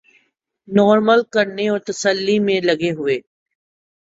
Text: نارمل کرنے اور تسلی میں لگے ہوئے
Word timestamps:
نارمل 0.67 1.21
کرنے 1.33 1.67
اور 1.69 1.79
تسلی 1.87 2.37
میں 2.39 2.59
لگے 2.61 2.91
ہوئے 2.91 3.17